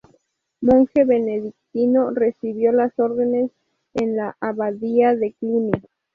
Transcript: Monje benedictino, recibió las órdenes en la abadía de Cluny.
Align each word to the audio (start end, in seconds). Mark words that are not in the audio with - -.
Monje 0.61 1.05
benedictino, 1.05 2.09
recibió 2.09 2.71
las 2.71 2.97
órdenes 2.97 3.51
en 3.93 4.17
la 4.17 4.35
abadía 4.41 5.13
de 5.15 5.33
Cluny. 5.33 5.73